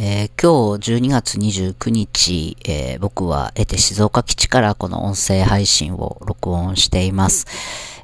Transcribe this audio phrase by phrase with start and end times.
[0.00, 7.46] えー、今日12月29日、えー、僕は得て静岡基地からこの音声配信を録音しています。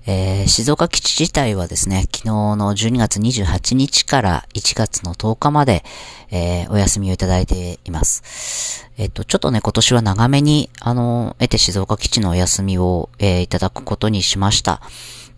[0.05, 5.85] えー、静岡基地自体はですね、昨日の12月28日から1月の10日まで、
[6.33, 8.91] えー、お休みをいただいています。
[8.99, 14.83] えっと、ちょっとね、今年は長めに、あの、得て静岡基地のお休みを、え、いただくことにしました。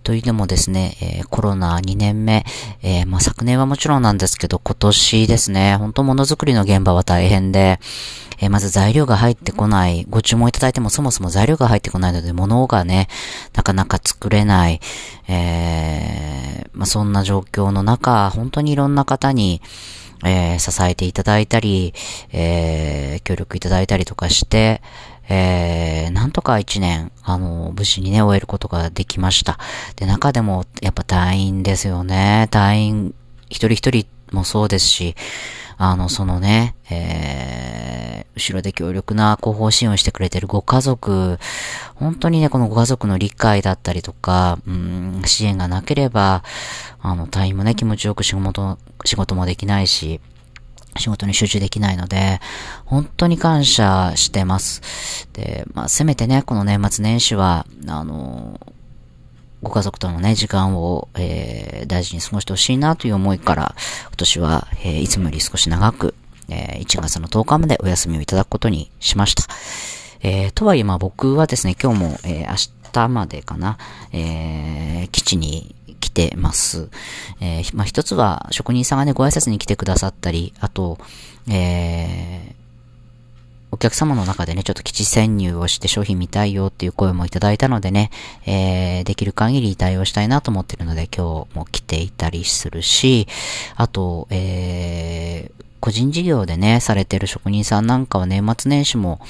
[0.07, 2.45] というのもですね、えー、コロナ2年目、
[2.81, 7.81] えー、まあ、昨年はもちろんなんですけど、今年ですね、本当ものづくりの現場は大変で、
[8.39, 13.09] えー、まず材料が入ってこない、ご注文いただいてもそもそも材料が入ってこないので、物がね、
[13.53, 14.81] なかなか作れない、
[15.27, 19.61] えまあ、そんな状況の中、本当にいろんな方に、
[20.25, 21.95] えー、支えていただいたり、
[22.33, 24.83] えー、協力いただいたりとかして、
[25.29, 29.59] えー、なんとか一年、あの、無事にね、終えることができました。
[29.97, 32.49] で、中でも、やっぱ隊員ですよね。
[32.51, 33.15] 隊員、
[33.49, 35.17] 一人一人もそうですし、
[35.79, 41.39] あの、そのね、えー、後ろで強力な後方支援をしてくれてるご家族、
[41.97, 46.45] 本当にね、このご家族の理解だったりとか、うん、支援がなければ、
[47.01, 50.21] あの、隊員もね、気持ちよく仕事、仕事もできないし、
[50.99, 52.41] 仕事に集中できないので、
[52.85, 55.29] 本当に感謝してます。
[55.33, 58.61] で、まあ、せめてね、この年末年始は、あの、
[59.63, 63.75] ご家族とのね、時間を、えー、大事に過ごしてほしいなという思いから、
[64.09, 66.15] 今年は、えー、いつもより少し長く、
[66.49, 69.45] えー、1月の10日までお休みをいただくことにしました。
[70.23, 73.79] えー、とはいえ、まあ僕はですね、今日も、えー、明日までかな、
[74.13, 75.76] えー、基地に
[76.17, 76.89] てます。
[77.41, 80.99] えー、まあ、一つは職人さんがね、ご挨拶に来てくださったり、あと、
[81.51, 82.55] えー、
[83.71, 88.11] お客様の中でね、ちょっと基地潜入をして商品見たいよっていう声もいただいたのでね、
[88.47, 93.29] えー、できる限り対応したいなと思ってるので今日も来ていたりするし、
[93.77, 99.21] あと、えー、個人事業でね、されてる職人さんなんかは年末年始も、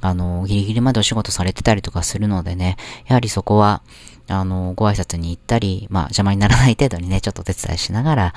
[0.00, 2.76] あの、ギリギリまでお仕事されてたりとかするのでね、
[3.06, 3.82] やはりそこは、
[4.28, 8.34] あの、ご挨拶に行ったり、まあ、邪魔にならない程度にね、ちょっとお手伝いしながら、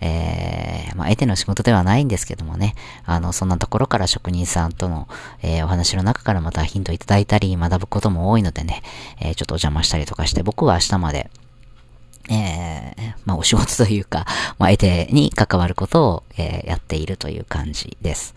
[0.00, 2.74] えー、まあ、得ての仕事ではないんですけどもね、
[3.04, 5.08] あの、そんなところから職人さんとの、
[5.42, 8.82] えー、お話の中からまたヒントいただいたり、学ぶことも多いのでね、
[9.20, 11.30] えー、ちょっとお邪魔したりとかして、僕は明日まで、
[12.28, 14.26] えー、まあ、お仕事というか、
[14.58, 18.34] まあ、得てに関わることを、えー、やっているという感じです。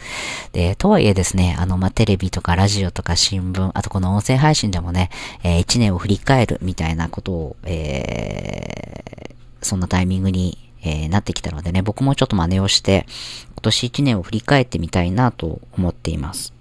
[0.53, 5.09] で、とはいえですね、あの、まあ、テレビとかラジオとか新聞、あとこの音声配信でもね、
[5.43, 13.05] えー、一年を振り返るみたいなことを、えー、そんなタイミングに、えー、なってきたのでね、僕もちょっと真似をして、
[13.53, 16.53] 今年一年を振り返ってみたいなと思っています。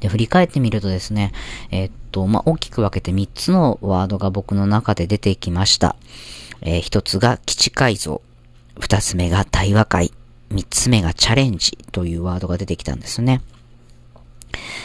[0.00, 1.32] で、振り返ってみるとですね、
[1.70, 5.96] えー、っと、まあ、大きく分けて3つのワードが僕の中で出てきました。
[6.62, 8.22] えー、1つが基地改造、
[8.78, 10.12] 2つ目が対話会、
[10.52, 13.42] 3つ目がチャレンジというワードが出てきたんですね。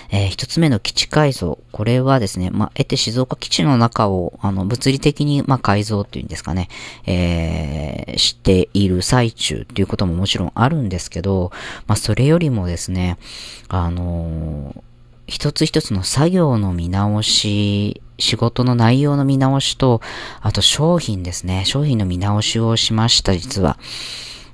[0.09, 1.59] えー、つ目の基地改造。
[1.72, 6.67] これはですね、まあ、得て静岡基地の中を、あの、物理的に、まあ、改造っていうんですかね、
[7.06, 11.51] えー、している最中っていうことももちろんあるんですけど、
[11.85, 13.19] まあ、それよりもですね、
[13.67, 14.89] あのー、
[15.29, 20.01] 一つ一つの作業の見直し、仕事の内容の見直しと、
[20.41, 21.63] あと商品ですね。
[21.66, 23.78] 商品の見直しをしました、実は。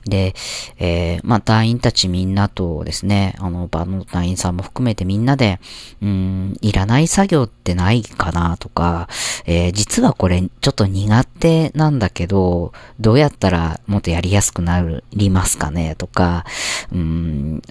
[0.06, 0.36] で、
[0.78, 5.60] えー、まあ、隊員たちみんなとですね、あの、場の隊員さんも含めてみんなで、
[6.02, 9.10] うん、いらない作業ってないかなとか、
[9.46, 16.46] えー、実はこれちょっと苦手なんだけど、どうやったらもっとやりやすくなりますかねとか、
[16.94, 17.64] うん、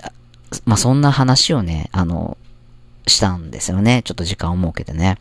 [0.65, 2.37] まあ、そんな話をね、あの、
[3.07, 4.03] したんですよね。
[4.05, 5.19] ちょっと時間を設けてね。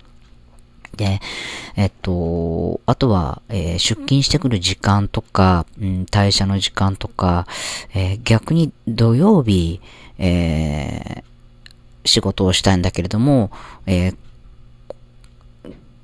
[0.96, 1.20] で、
[1.76, 7.48] えっと、あとは、えー、出勤してくる時間とか、うん、退社の時間とか、
[7.94, 9.82] えー、逆に土曜日、
[10.20, 13.50] えー、仕事をしたいんだけれども、
[13.88, 14.18] えー、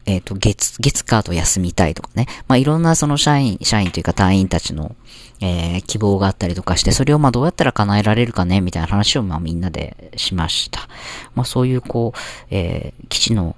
[0.09, 2.25] えっ、と、月、月カード休みたいとかね。
[2.47, 4.95] まあ、いろんなその社員、社員というか隊員たちの、
[5.39, 10.87] えー、希望があったりとかして、それをまどうやったら叶えられるかね、みたいな話をまあみんなでしました。
[11.35, 12.19] まあそういうこう、
[12.49, 13.55] えー、基地の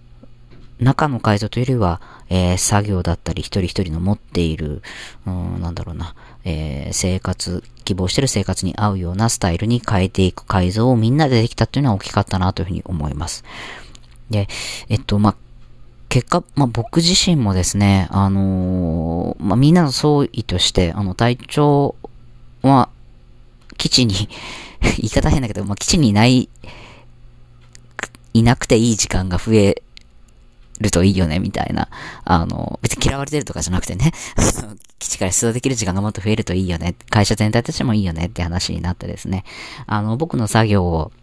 [0.82, 4.82] 中の改造というよりは、えー、作業だったり、一人一人の持っている、
[5.26, 13.44] うん、なんだろうな、えー、生活、希望してる生活に合うようなスタイルに変えていく改造をみんなでできたっていうのは大きかったなというふうに思います。
[14.30, 14.48] で、
[14.90, 15.36] えっと、まあ、
[16.12, 21.96] 結果、まあ、僕自身もですね、あのー、まあ、みんなの総意として、あの、体調
[22.64, 22.90] は、
[23.78, 24.28] 基地に
[25.00, 26.50] 言い方変だけど、まあ、基地にいない、
[28.34, 29.82] いなくていい時間が増え
[30.82, 31.88] るといいよね、みたいな。
[32.26, 34.12] あの、別に嫌われてるとかじゃなくてね、
[35.00, 36.96] 基地から出動できる時間がもっと増えるといいよね。
[37.10, 39.46] 会社全体としてもいいよねって話になってですね。
[39.88, 41.14] あの、僕の作業を、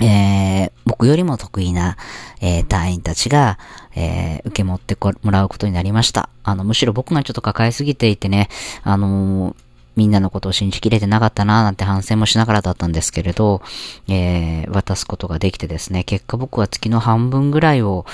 [0.00, 1.98] えー、僕よりも得意な、
[2.40, 3.58] えー、隊員たちが、
[3.94, 6.30] えー、受け持ってこもらうことになりました。
[6.42, 8.48] あの、むしろ僕がちょっと抱えすぎていてね、
[8.82, 9.54] あのー、
[9.94, 13.62] みんなのことを信じきれてなかったなーなんて反省もしながらだったんですけれど、
[14.08, 18.06] えー、渡すことができてですね、結果僕は月の半分ぐらいを、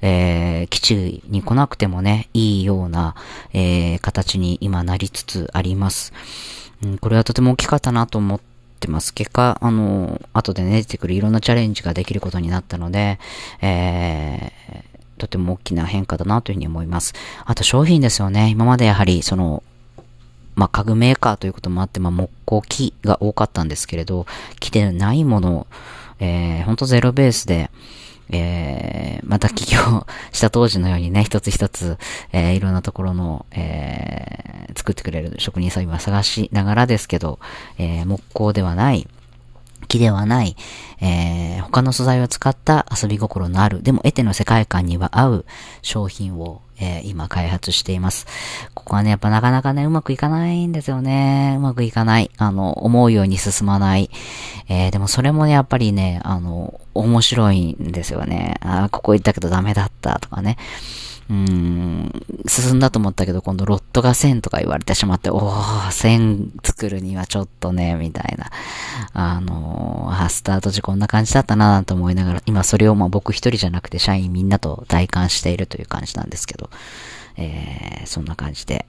[0.00, 3.14] えー、基地に来なくてもね、いいような、
[3.52, 6.12] えー、形に今なりつつあります。
[6.82, 8.49] うん、これはとても大きかったなと思って
[8.88, 9.12] ます。
[9.14, 13.18] 結果、あの、後でね、出てくるいろんなチャレンジができることになったので、
[13.60, 17.14] えー、とても大きな変化だなというふうに思います。
[17.44, 18.48] あと商品ですよね。
[18.48, 19.62] 今までやはり、その、
[20.54, 24.26] まあ、家具メーカーということもあって、まあ、木工機が多かったんですけれど、
[24.58, 25.66] 来てないものを、
[26.18, 27.70] えー、ほんとゼロベースで、
[28.32, 31.98] えー、また起業した当時のようにね、一つ一つ、
[32.32, 37.38] えー、いろんなところの、えー、作ってくれる職人さん今探しながらですけど、
[37.78, 39.08] えー、木工ではない、
[39.88, 40.56] 木ではない、
[41.00, 45.44] えー、他の素材を使った遊び心のある、でも得ての世界観には合う
[45.82, 48.26] 商品を、えー、今開発しています。
[48.74, 51.54] ここはね、やっぱなかなかね、うまくいかないんですよね。
[51.58, 52.30] うまくいかない。
[52.38, 54.10] あの、思うように進まない。
[54.68, 58.56] えー、でもそれもね、やっぱりね、あの、面白いんですよね。
[58.60, 60.56] あ、ここ行ったけどダメだったとかね。
[61.30, 62.10] うん、
[62.48, 68.50] 進んだと思ったけど、今度ロットが1000とか言われてしまって、おー、1000作るにはちょっとね、みたいな。
[69.12, 76.68] あのー、スタート時こんな感じだったなと思いながら、今それをまあ僕一人じゃなくて社員みんなと体感しているという感じなんですけど、
[77.36, 78.86] えー、そんな感じで、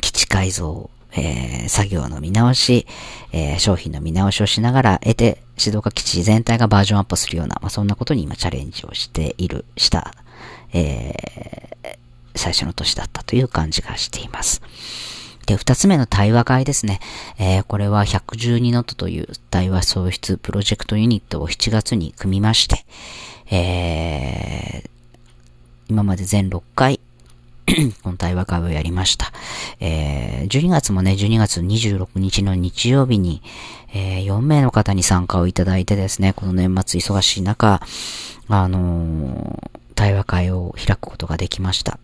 [0.00, 2.86] 基地改造、えー、作業の見直し、
[3.32, 10.14] えー、商品の見直しをしながら得て、静岡基地全体がバージョンアップするような、まあ、そんなことに今チャレンジをしている、した
[10.76, 14.60] えー、最初の年だったという感じがしています。
[15.46, 17.00] で、二つ目の対話会ですね。
[17.38, 22.84] えー、これは112ノットという対話創出プロジェクトユニットを7月に組みまして、
[23.50, 24.90] えー、
[25.88, 27.00] 今まで全6回
[28.02, 29.32] この対話会をやりました。
[29.80, 33.40] えー、12月もね、12月26日の日曜日に、
[33.94, 37.80] えー、4名の方に参加をいただいてですね、この年末忙しい中、
[38.48, 41.98] あのー対話会を開くことができました。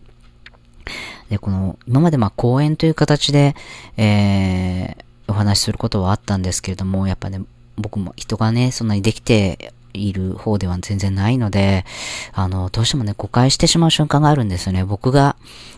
[1.29, 3.55] で、この、今までまあ講演という形で、
[3.95, 7.41] えー、お話しすることはあったんですけれども、やっぱね、
[7.77, 11.85] 僕も人がね、そんなにできている方では全然ないので、
[12.33, 14.83] あの、どうしてもね、誤解してしまう瞬間があるんですよね。
[14.83, 15.37] 僕が、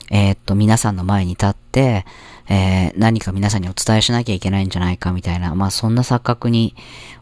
[0.10, 2.06] えー、っと、皆さんの前に立って、
[2.48, 6.76] えー、何か皆さんにお伝えしなきゃいけないんじゃないかみたいな、まあそんな錯覚に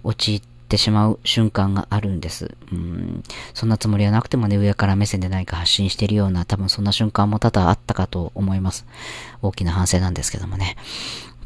[0.04, 2.56] 陥ってってしまう瞬間があるんです。
[2.72, 3.24] うん。
[3.54, 8.88] そんなつもりはなくてもね、上から目線で何か発信しているような、多分そんな瞬間も多々あったかと思います。
[9.44, 10.75] 大きな反省なんですけどもね。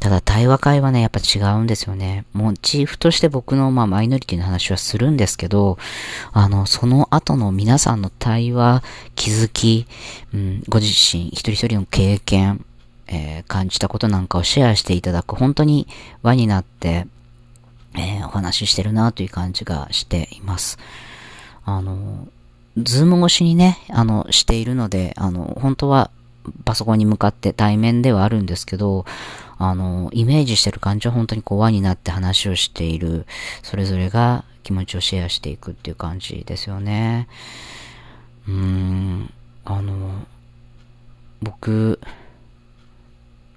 [0.00, 2.24] ただ対話会はね、やっぱ違うんですよね。
[2.32, 5.76] もうチーフとして僕のまあマイノリティの話はするんですけど、
[6.32, 8.82] あの、その後の皆さんの対話、
[9.14, 9.86] 気づき、
[10.32, 12.64] うん、ご自身、一人一人の経験、
[13.08, 15.86] えー、感じたことなんかをシェアしていただく、本当に
[16.22, 17.06] 輪になって、
[17.98, 20.78] えー、お話ししてるなという感じがしています。
[21.64, 22.28] あの、
[22.76, 26.10] ズーム越しにね、あの、しているので、あの、本当は
[26.64, 29.04] パソコンに向かって対面ではあるんですけど、
[29.58, 33.26] あの、イメージしてる感じは本当にこう輪になって話をしている、
[33.62, 37.28] それぞれが気持ちをシェアしていくっていう感じですよね。
[38.46, 39.32] うーん、
[39.64, 40.26] あの、
[41.42, 42.00] 僕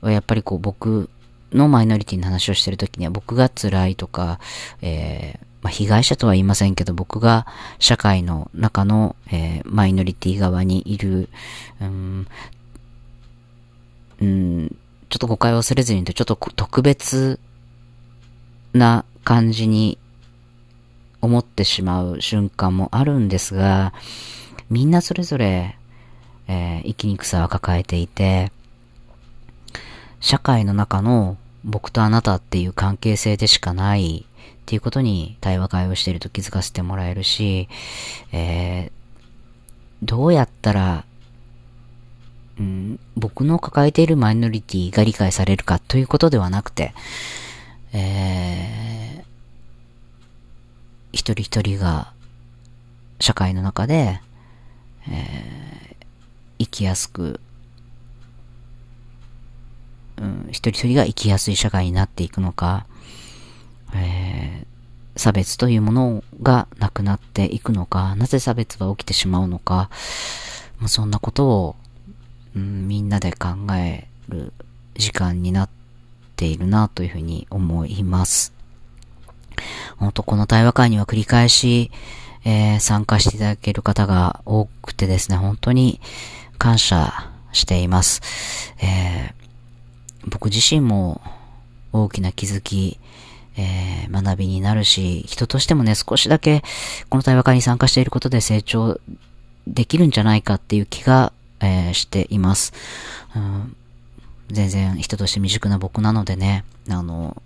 [0.01, 1.10] はやっぱりこう僕
[1.53, 4.39] のマイノリティの話をしてるときには僕が辛いとか、
[4.81, 7.46] えー、まあ、被害者とは言いませんけど、僕が
[7.79, 11.29] 社会の中の、えー、マイノリティ側にいる、
[11.79, 12.27] うん、
[14.22, 14.75] うん、
[15.10, 17.39] ちょっと誤解を忘れずに言うと、ちょっと特別
[18.74, 19.98] な感じに
[21.22, 23.93] 思ってしまう瞬間もあるんですが、
[24.70, 25.77] みんなそれぞれ、
[26.48, 28.51] えー、生きにくさは抱えていて、
[30.22, 34.25] 社会の中の僕とあなたっていう関係性でしかない
[34.62, 37.68] っていうことに対話会をしていると気づかせてもらえるし、
[38.32, 38.91] えー、
[40.03, 41.06] どうやったら、
[42.60, 46.94] うん、僕の抱えているマイノリティが理解されるかということではなくて、
[47.94, 49.24] えー、
[51.12, 52.13] 一人一人が
[53.20, 54.20] 社会の中で、
[55.08, 56.06] えー、
[56.60, 57.39] 生きやすく
[60.22, 62.86] うん、一人一人が生きやすい社会になっていくのか、
[63.94, 64.66] え
[65.16, 69.90] 差別というものがなくなっていくのか、なぜ差別は起きてしまうのか、
[70.80, 71.75] まあ、そんなことを、
[72.56, 74.54] うん、みんなで考える
[74.96, 75.70] 時間になっ
[76.36, 78.54] ているなというふうに思います。
[79.98, 81.92] 本当この対話会には繰り返し、
[82.44, 86.00] えー、参加していただける方が多くてですね、本当に
[86.58, 88.22] 感謝しています。
[88.80, 89.40] えー、
[90.28, 91.22] 僕自身も
[91.94, 93.00] 大きな気づき、
[93.58, 96.63] えー、学びになるし、人としてもね、少しだけ
[97.10, 99.00] この対話会に参加していることで成長
[99.68, 102.74] できるんじゃないかっていう気が、えー、しています、
[103.36, 103.75] うん。
[104.50, 107.42] 全然人として未熟な僕なのでね、あの、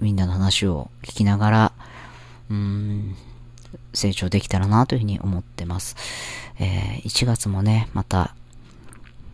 [0.00, 1.72] みんなの話を聞きながら、
[2.50, 3.16] うん、
[3.92, 5.96] 成長できたらなというふうに思ってます。
[6.58, 8.34] えー、1月もね、また、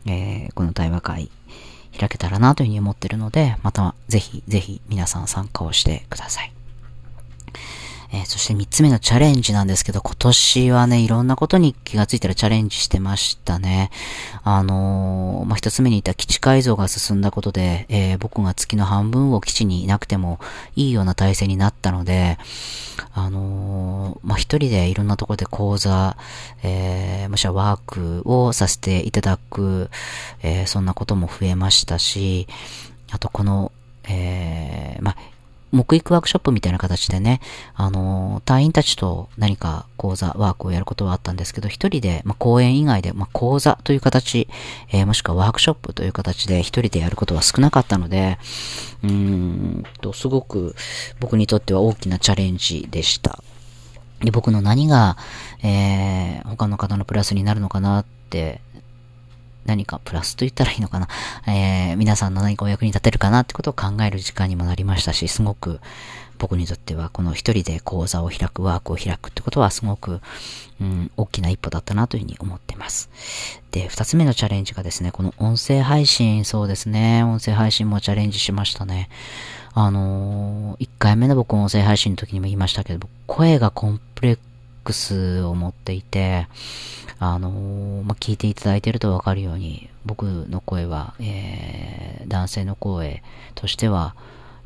[0.06, 1.30] えー、この対話会
[1.98, 6.52] 開けたらなというふうに思ってるので、またぜひぜひ皆さん参加をしてください。
[8.12, 13.90] えー、そして三つ目のチャレンジなんですけど、今年はね、いろんなことに気がついたらチャレンジしてましたね。
[14.42, 20.40] あのー、まあ、一つ目に言った基地改造が進んだことで、えー、僕が月の半分を基地にいなくても
[20.74, 22.38] いいような体制になったので、
[23.12, 26.16] あのまあ、一人でいろんなところで講座、
[26.62, 29.90] えもしくはワークをさせていただく、
[30.42, 32.46] えそんなことも増えましたし、
[33.10, 33.72] あとこの、
[34.08, 35.16] えまあ、
[35.72, 37.40] 木育ワークショップみたいな形でね、
[37.74, 44.48] あの、隊員たちと何か講座、ワークをやることはあったんですけど、一人で、まあ、講演以外で、まあ、講座という形、
[44.90, 48.38] えー、もしくはワークショップという形で一人でやることは少なかったので、
[49.02, 50.74] うーんと、すごく
[51.20, 53.42] 僕にとっては大きなチャレンジでした。
[54.20, 55.16] で、僕の何が、
[55.62, 58.60] えー、他の方のプラスになるのかなって
[59.64, 61.08] 何かプラスと言ったらいいのかな、
[61.46, 65.80] えー、皆さんの何かお役に立てるかなってことを考える時間にもなりましたし、すごく
[66.38, 70.20] 僕にとってはこの一人で講座を開く、ワークを開くってことはすごく、
[70.80, 73.10] うん、大きな一歩だったなというふうに思ってます。
[73.70, 79.10] で、二つ目のチャレンジがですね、この音声配信、そうですね、音声配信もチャレンジしましたね。
[79.74, 84.38] あのー、一回目の僕音声配信の時にも言いましたけど、声がコンプレッ
[84.84, 86.46] クスを持っていて、
[87.18, 93.22] あのー、まあ、聞いていただいているとわかるように、僕の声は、えー、男性の声
[93.54, 94.14] としては、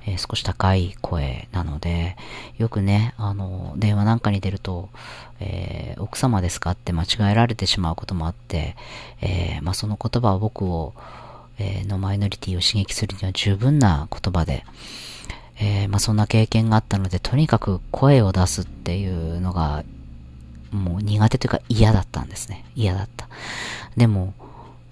[0.06, 2.16] えー、少し高い声なので、
[2.58, 4.88] よくね、あの、電話なんかに出ると、
[5.40, 8.76] えー、奥様ですかって間違えられてしまうこともあって、
[9.20, 10.94] えー、まあ、その言葉は僕を、
[11.58, 14.64] えー、のマイノリティを刺激するには十分な言葉で、
[15.60, 19.84] えー、まあ、そんな経験があったので、とにかく声を出すっていうのが
[20.74, 22.64] もう苦手というか嫌だったんですね。
[22.74, 23.28] 嫌だった。
[23.96, 24.34] でも、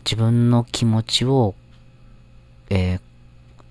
[0.04, 1.54] 自分の気持ちを、
[2.70, 3.00] えー、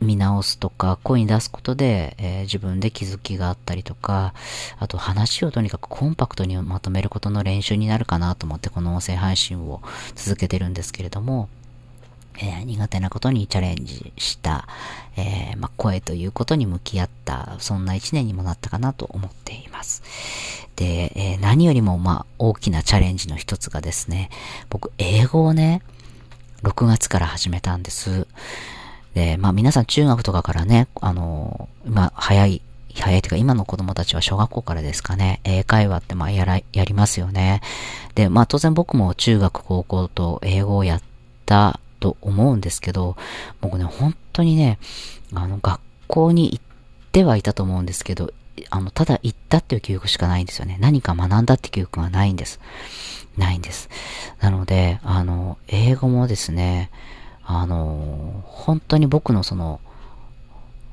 [0.01, 4.33] 見直すとか、声に出すことで、えー、自分で気づきがあったりとか、
[4.79, 9.81] あと話をとにかくコンパクトにまとめることの練習になるかなと思ってこの音声配信を
[10.15, 11.49] 続けてるんですけれども、
[12.37, 14.67] えー、苦手なことにチャレンジした、
[15.17, 20.03] えー、ま、声ということに向き合った、そんな一年にもなったかなと思っています。
[20.75, 24.29] で、えー、何よりも、まあ、大きなチャレンジの一つがですね、
[24.69, 25.81] 僕、英語をね、
[26.63, 28.27] 6月から始めたんです。
[29.13, 32.61] で、まあ皆さん中学とかからね、あの、まあ早い、
[32.95, 37.61] 早いというか今の子供たちは小学校からですかね、英会話ってまあやら、やりますよね。
[38.15, 41.01] で、まあ当然僕も中学高校と英語をやっ
[41.45, 43.15] たと思うんですけど、
[43.61, 44.79] 僕ね、本当にね、
[45.33, 46.63] あの、学校に行っ
[47.13, 48.33] てはいたと思うんですけど、
[48.69, 50.77] あの、ただ行ったっていう記憶しかないんですよね。
[50.81, 52.59] 何か学んだって記憶がないんです。
[53.37, 53.87] ないんです。
[54.41, 56.89] なので、あの、英語もですね、
[57.45, 59.79] あの、本当に僕のその、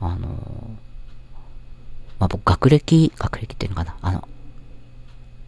[0.01, 0.29] あの、
[2.21, 4.29] まあ、僕、学歴、学歴っていうのかな、あの、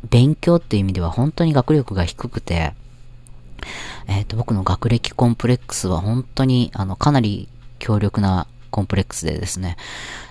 [0.08, 2.72] 勉強っていう意味では本当に学力が低くて、
[4.06, 9.76] えっ、ー、と、僕の学歴コンプレックスは本当に、あの、かなり強力なコンプレックスでですね、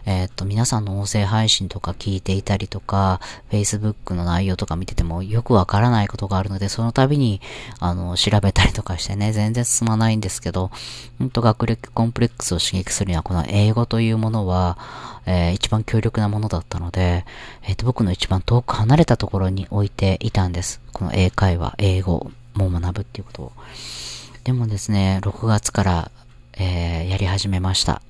[0.06, 3.20] えっ、ー、と、皆さんの音声配信とか聞いていたりとか、
[3.52, 7.42] Facebook の内容とか見ててもよくわからないことがあるので、その度に、
[7.80, 10.72] あの、調べたりとかしてね、全然進まないんですけど、
[11.20, 14.78] ほんと学歴コンプレックスを刺激するには、この英語というものは、
[15.26, 17.26] えー、一番強力なものだったので、
[17.64, 20.82] えっ、ー、と、僕の一番遠く離れたところに置いていたんです。
[20.94, 23.52] この英会話、英語も学ぶっていうことを。
[24.44, 26.12] でもですね、6月から、
[26.54, 28.02] えー、やり始めました。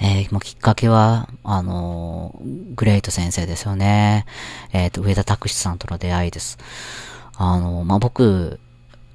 [0.00, 4.24] えー、もうきっかけは、あのー、グレイト先生ですよね。
[4.72, 6.58] えっ、ー、と、上田拓司さんとの出会いです。
[7.36, 8.58] あの、まあ、僕、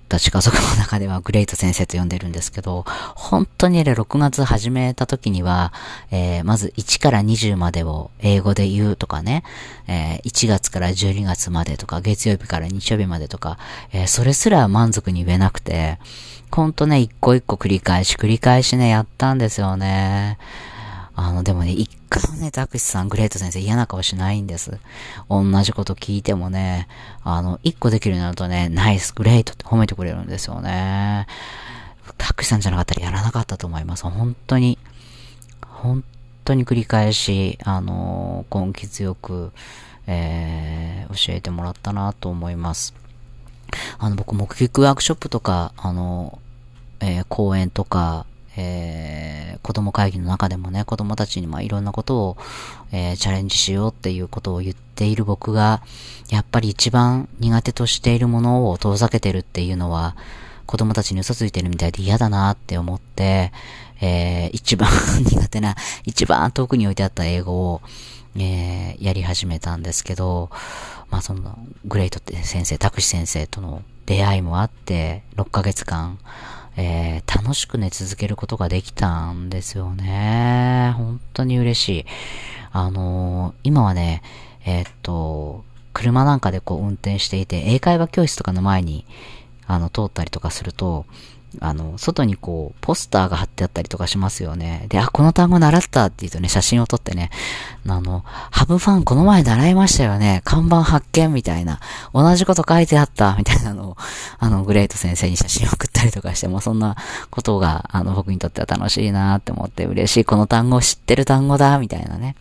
[0.08, 2.86] た家族の中ではグレート先生と呼んでるんですけど、
[3.16, 5.74] 本当にね、6月始めた時には、
[6.12, 9.44] えー、まず1から20までを英語で言うとかね、
[9.88, 13.58] えー、1月から12月までとか、月曜日から日曜日までとか、
[13.92, 16.00] えー、それすら満足に言えなくて、
[16.52, 20.38] ほんとね、一個一個繰り返し繰り返しね、やったんですよね。
[21.16, 24.80] あの、でもね、一回もね、タクシさん、グレート先生嫌な顔しないんです。
[25.30, 26.88] 同じこと聞いてもね、
[27.24, 31.28] あの、一個できるようになるとね、ナイス、グレートって褒めてくれるんですよね。
[32.18, 34.04] タクシさんじゃなかったらやらなかったと思います。
[34.04, 34.78] 本当に、
[35.66, 36.04] 本
[36.44, 39.52] 当に繰り返し、あの、根気強く、
[40.08, 42.94] えー、教えてもらったなと思います。
[43.98, 46.40] あの、僕、目撃ワークショップとか、あの、
[47.00, 48.26] えー、講演とか、
[48.58, 52.38] えー、子供会議の中でもね、子供たちにまあいろんなことを、
[52.92, 55.82] えー、チャレンジしようっていうことを言っている僕が、
[56.30, 60.16] やっぱり一番苦手としているものを遠ざけてるっていうのは、
[60.66, 63.52] 子供たちに嘘ついてるみたいで嫌だなって思って、
[64.02, 64.90] えー、一番
[65.24, 67.82] 苦手な、一番遠くに置いてあった英語を、
[68.38, 70.50] えー、やり始めたんですけど、
[71.10, 76.20] まあその、グレイトって先生、タクシ先生との出会いもあって、6ヶ月間、
[76.78, 80.94] えー、楽しくね、続けることができたんですよね。
[80.98, 82.06] 本当に嬉しい。
[82.72, 84.22] あのー、今はね、
[84.66, 85.64] えー、っと、
[85.94, 89.06] 車なんかでこう運転していて、英会話教室とかの前に、
[89.68, 91.06] あの、通ったりとかすると、
[91.62, 94.86] あの、外にこう、ポスターが貼ってあったりとかしますよね。
[94.90, 97.30] で、あ、この単語習ったって言うとね、写真を撮ってね、
[97.88, 100.42] あの、ハブファンこの前習いましたよね。
[100.44, 101.80] 看板発見みたいな。
[102.14, 103.98] 同じこと書いてあったみたいなのを、
[104.40, 106.96] あの、グレート先生に写真を送ったりとかしても、そんな
[107.30, 110.26] ことが、あの、僕にとっては楽しいなって思って嬉しい。
[110.26, 112.36] この単語知ってる単語だみたいなね。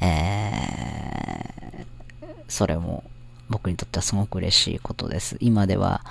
[0.00, 3.04] えー、それも、
[3.50, 5.36] 僕にとってはすごく嬉しいことです。
[5.40, 6.02] 今では、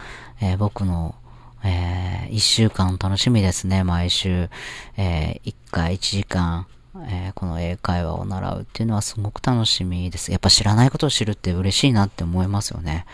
[0.41, 1.15] えー、僕の
[1.63, 4.49] えー、一週間楽しみですね、毎週。
[4.97, 6.67] えー、一回一時間、
[7.07, 10.31] えー、この英会話を習うっていうのはすごく楽しみです。
[10.31, 13.05] やっぱ知らないことを知るって嬉しいなって思いますよね。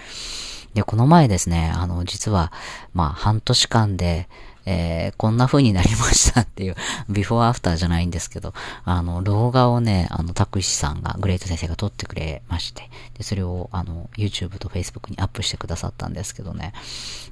[0.74, 2.52] で、この前ですね、あの、実は、
[2.94, 4.28] まあ、半年間で、
[4.66, 6.76] えー、こんな風になりましたっていう、
[7.10, 8.54] ビフォーアフターじゃないんですけど、
[8.84, 16.74] あの、動画をね、あの、タクシさんが、グレート先生が撮ってくれまして、で、それを、あの、YouTube と Facebook にアップしてくださったんですけどね、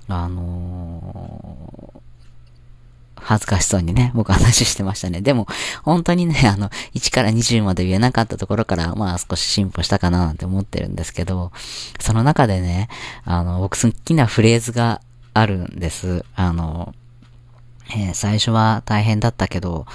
[0.07, 2.01] あのー、
[3.23, 5.21] 恥ずかしそうにね、僕話してましたね。
[5.21, 5.47] でも、
[5.83, 11.51] 本当にね、あの、1から20まで言えなかったところから、まあ少し進歩したかななんて思ってるんですけど、
[11.99, 12.89] その中でね、
[13.23, 15.01] あの、僕好きなフレーズが
[15.33, 16.25] あるんです。
[16.35, 16.93] あの、
[17.95, 19.85] えー、最初は大変だったけど、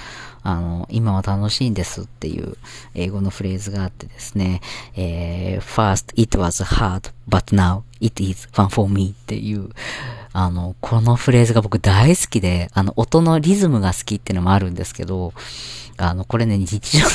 [0.41, 2.57] あの、今は楽しいんですっていう
[2.95, 4.61] 英語のフレーズがあってですね、
[4.95, 9.69] えー、first it was hard, but now it is fun for me っていう、
[10.31, 15.33] あの、このフレーズが僕大好きで、あの、音のリズムが好きっていうのもあるんですけど、
[15.97, 17.05] あの、これね、日常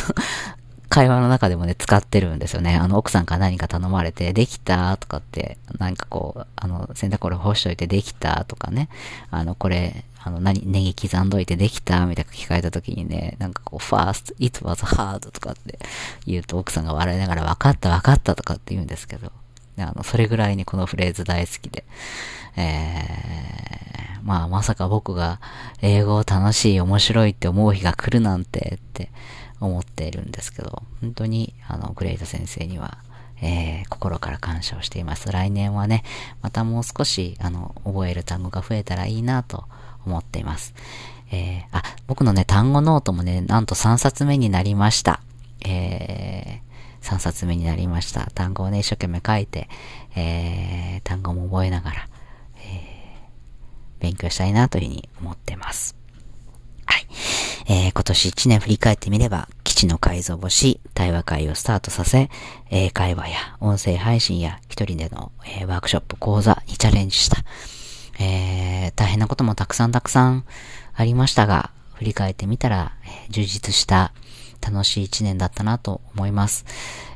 [0.94, 2.76] 会話の中でもね、使ってるんですよね。
[2.76, 8.88] あの、奥さんから何か頼まれて、できたとかって、なんかこう、あの、洗濯これ干しといてできたとかね。
[9.30, 15.78] あの、これ、あの、何、ネギ刻んどいてできたみたいな聞かれた時にね、なんかこう、fast, it was hard とかって
[16.26, 19.30] 言うと奥さんが笑いながら分かった分かったとかって言うんですけど、
[19.78, 21.84] あの、それぐらいにこのフレーズ大好きで、
[22.56, 25.40] えー、まあまさか僕が
[25.82, 29.10] 英語を楽しい、面白いって思う日が来るなんてって
[29.60, 32.96] 思っているんですけど、本当にあの、グレイト先生には、
[33.42, 35.30] えー、心から感謝をしています。
[35.30, 36.02] 来年はね、
[36.40, 39.64] またもう少し、あの、覚える単語が増えたらいいなと
[40.06, 40.74] 思っています。
[41.30, 45.20] えー、あ、僕のね、単語ノートもね、なんと3冊目になりました。
[45.64, 48.30] えー、3冊目になりました。
[48.34, 49.68] 単語をね、一生懸命書いて、
[50.16, 52.08] えー、単語も覚えながら、
[52.58, 55.96] えー、勉強したいなというふうに思ってます。
[56.86, 57.06] はい。
[57.66, 62.30] えー、今年1年振り返ってみれば、基地の改造をし、対話会をスタートさせ、
[62.70, 67.38] 英会話や音声配信や一人での、えー、ワークショップ講座にチャレンジした。
[68.18, 70.44] えー、大変なこともたくさんたくさん
[70.94, 74.12] ありましたが、振り返ってみたら、えー、充実した
[74.60, 76.64] 楽しい一年だったなと思います。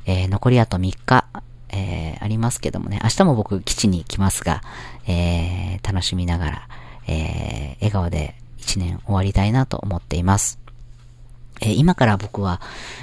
[0.07, 1.27] えー、残りあと3日、
[1.71, 4.63] えー、ありますけどもね、明日も僕基地に来ますが、
[5.07, 6.69] えー、楽しみながら、
[7.07, 10.59] えー、笑顔で一年終わりたいなと思っています。
[11.61, 12.61] え、今から僕は、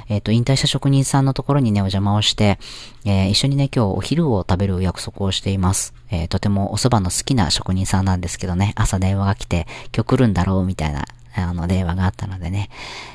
[0.08, 2.60] えっ、ー、と、引退した職人さんのところにね、お邪魔をして、
[3.06, 5.94] えー、一緒にね、今日お昼を食べる約束をしています。
[6.12, 12.70] えとてもお蕎麦の好きな職人さんなんですけどね、朝電話が来て、今日来るんだろうみたいな、あの、電話があったのでね、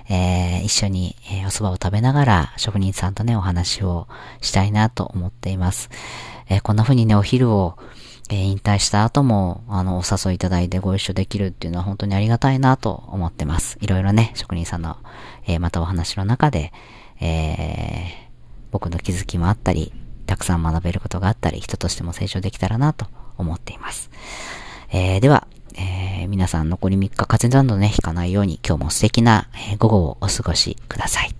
[0.09, 4.09] え一緒に、えお蕎麦を食べながら、職人さんとね、お話を
[4.41, 5.89] したいなと思っています。
[6.49, 7.79] えこんな風にね、お昼を、
[8.31, 13.77] えー、引退した後も、あの、お誘いいただいてご一緒できるっていうのは本当にありがたいなと思ってます。
[13.81, 14.97] いろいろね、職人さんの、
[15.47, 16.73] えー、またお話の中で、
[17.21, 18.31] えー、
[18.71, 19.93] 僕の気づきもあったり、
[20.27, 24.11] たくさん学べることがあったり、人としても成長できたらなと思っています。
[24.93, 31.40] えー、では、えー、皆さん残り3日風邪などね、引かないように今日も素敵な、え、午後をお過ごしください。